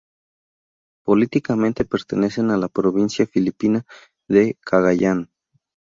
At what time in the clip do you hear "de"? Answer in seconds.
4.27-4.57